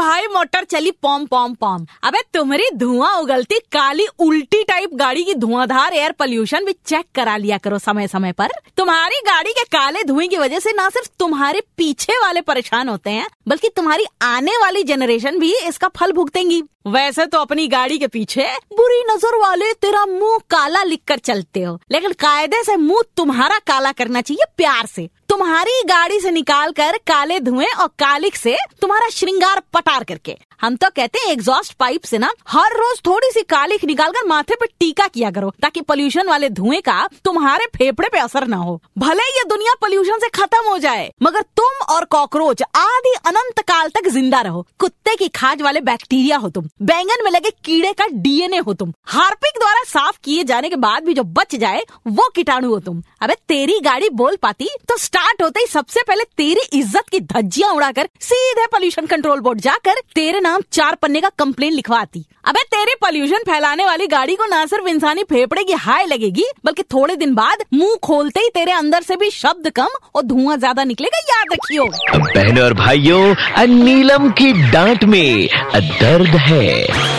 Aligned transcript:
भाई, 0.00 0.26
मोटर 0.26 0.64
चली 0.64 0.90
पॉम 1.02 1.24
पॉम 1.26 1.54
पॉम। 1.54 1.84
अबे, 2.04 2.20
तुम्हारी 2.34 2.68
धुआँ 2.74 3.12
उगलती 3.16 3.58
काली 3.72 4.06
उल्टी 4.18 4.62
टाइप 4.64 4.94
गाड़ी 4.94 5.24
की 5.24 5.34
धुआंधार 5.34 5.94
एयर 5.94 6.12
पोल्यूशन 6.12 6.64
भी 6.64 6.72
चेक 6.86 7.04
करा 7.14 7.36
लिया 7.36 7.58
करो 7.58 7.78
समय 7.78 8.08
समय 8.08 8.32
पर। 8.32 8.52
तुम्हारी 8.76 9.20
गाड़ी 9.26 9.52
के 9.52 9.64
काले 9.68 10.04
धुएँ 10.04 10.28
की 10.28 10.36
वजह 10.36 10.58
से 10.58 10.72
ना 10.72 10.88
सिर्फ़ 10.88 11.08
तुम्हारे 11.18 11.62
पीछे 11.76 12.18
वाले 12.18 12.40
परेशान 12.42 12.88
होते 12.88 13.10
हैं, 13.10 13.28
बल्कि 13.48 13.68
तुम्हारी 13.68 14.04
आने 14.22 14.56
वाली 14.56 14.82
जनरेशन 14.84 15.38
भी 15.38 15.54
इसका 15.58 15.88
फल 15.90 16.12
भुगतेंगी। 16.12 16.62
वैसे 16.86 17.24
तो 17.26 17.38
अपनी 17.38 17.66
गाड़ी 17.68 17.98
के 17.98 18.06
पीछे 18.06 18.44
बुरी 18.72 19.02
नज़र 19.08 19.36
वाले 19.38 19.72
तेरा 19.74 20.04
मुँह 20.06 20.38
काला 20.50 20.82
लिख 20.82 21.00
कर 21.08 21.18
चलते 21.20 21.62
हो, 21.62 21.78
लेकिन 21.92 22.12
कायदे 22.20 22.62
से 22.64 22.76
मुँह 22.78 23.02
तुम्हारा 23.16 23.58
काला 23.66 23.92
करना 23.92 24.20
चाहिए 24.20 24.52
प्यार 24.56 24.86
से। 24.86 25.08
तुम्हारी 25.30 25.82
गाड़ी 25.86 26.18
से 26.20 26.30
निकाल 26.30 26.70
कर 26.72 26.96
काले 27.06 27.38
धुएँ 27.40 27.66
और 27.72 27.86
कालिक 27.98 28.36
से 28.36 28.56
तुम्हारा 28.80 29.08
श्रृंगार 29.08 29.60
पटार 29.74 30.04
करके। 30.04 30.36
हम 30.60 30.76
तो 30.76 30.88
कहते 30.96 31.18
हैं 31.18 31.30
एग्जॉस्ट 31.32 31.72
पाइप 31.72 32.04
से 32.04 32.18
ना, 32.18 32.30
हर 32.48 32.72
रोज 32.72 33.00
थोड़ी 33.06 33.30
सी 33.32 33.42
कालिक 33.42 33.84
निकाल 33.84 34.10
कर 34.12 34.26
माथे 34.28 34.54
पे 34.54 34.66
टीका 34.80 35.06
किया 35.06 35.30
करो, 35.30 35.50
ताकि 35.62 35.80
पोल्यूशन 35.80 36.28
वाले 36.28 36.48
धुएँ 36.50 36.80
का 36.80 37.06
तुम्हारे 37.24 37.66
फेफड़े 37.76 38.08
पे 38.08 38.18
असर 38.18 38.46
ना 38.46 38.56
हो। 38.56 38.80
भले 38.98 39.28
ये 39.28 39.44
दुनिया 39.48 39.74
पोल्यूशन 39.80 40.18
से 40.18 40.28
खत्म 40.30 40.68
हो 40.68 40.76
जाए, 40.78 41.10
मगर 41.22 41.42
तुम 41.56 41.94
और 41.94 42.04
कॉकरोच 42.06 42.62
आदि 42.62 43.14
अनंत 43.26 43.60
काल 43.68 43.88
तक 43.90 44.08
ज़िंदा 44.08 44.40
रहो। 44.40 44.66
कुत्ते 44.80 45.14
की 45.16 45.28
खाज 45.30 45.62
वाले 45.62 45.80
बैक्टीरिया 45.82 46.36
हो 46.36 46.48
तुम, 46.50 46.68
बैंगन 46.82 47.24
में 47.24 47.30
लगे 47.30 47.50
कीड़े 47.64 47.92
का 47.92 48.06
डीएनए 48.12 48.58
हो 48.58 48.74
तुम, 48.74 48.92
हार्पिक 49.06 49.58
द्वारा 49.58 49.82
साफ़ 49.84 50.18
किए 50.24 50.44
जाने 50.44 50.68
के 50.68 50.76
बाद 50.78 51.04
भी 51.04 51.14
जो 51.14 51.24
बच 51.32 51.54
जाए, 51.56 51.82
वो 52.08 52.28
कीटाणु 52.34 52.68
हो 52.68 52.78
तुम। 52.80 53.02
अबे 53.22 53.34
तेरी 53.48 53.80
गाड़ी 53.80 54.08
बोल 54.14 54.36
पाती 54.36 54.68
तो 54.88 54.96
स्टार्ट 54.98 55.18
होते 55.42 55.60
ही 55.60 55.66
सबसे 55.66 56.00
पहले 56.08 56.24
तेरी 56.36 56.60
इज़्ज़त 56.72 57.08
की 57.10 57.20
धज्जियाँ 57.22 57.72
उड़ाकर 57.74 58.08
सीधे 58.20 58.66
पोल्यूशन 58.66 59.06
कंट्रोल 59.06 59.40
बोर्ड 59.40 59.60
जाकर 59.60 60.00
तेरे 60.14 60.40
नाम 60.40 60.62
चार 60.72 60.94
पन्ने 60.94 61.20
का 61.20 61.28
कंप्लेन 61.38 61.72
लिखवाती। 61.72 62.24
अबे 62.48 62.62
तेरी 62.66 62.94
पोल्यूशन 63.00 63.42
फैलाने 63.46 63.84
वाली 63.84 64.06
गाड़ी 64.08 64.34
को 64.36 64.46
ना 64.46 64.64
सिर्फ़ 64.66 64.88
इंसानी 64.88 65.22
फेफड़े 65.24 65.64
की 65.64 65.72
हाय 65.80 66.06
लगेगी 66.06 66.44
बल्कि 66.64 66.82
थोड़े 66.94 67.16
दिन 67.16 67.34
बाद 67.34 67.64
मुँह 67.74 67.94
खोलते 68.02 68.40
ही 68.40 68.48
तेरे 68.54 68.72
अंदर 68.72 69.02
से 69.02 69.16
भी 69.16 69.30
शब्द 69.30 69.70
कम 69.76 69.98
और 70.14 70.22
धुआँ 70.22 70.56
ज़्यादा 70.56 70.84
निकलेगा 70.84 71.18
याद 71.30 71.52
रखियो। 71.52 71.84
बहनों 72.16 72.64
और 72.64 72.74
भाइयों 72.74 73.66
नीलम 73.66 74.30
की 74.32 74.52
डांट 74.72 75.04
में 75.04 75.48
दर्द 75.76 76.36
है। 76.38 77.18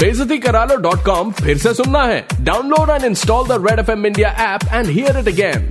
बेजती 0.00 0.38
करा 0.38 0.64
लो 0.64 0.76
डॉट 0.78 1.04
कॉम 1.06 1.30
फिर 1.34 1.58
से 1.58 1.74
सुनना 1.74 2.02
है। 2.04 2.26
Download 2.40 2.90
and 2.90 3.04
install 3.04 3.46
the 3.48 3.64
Red 3.68 3.78
F 3.80 3.90
M 3.90 4.06
India 4.06 4.30
app 4.46 4.60
and 4.72 4.86
hear 4.88 5.18
it 5.18 5.28
again 5.28 5.70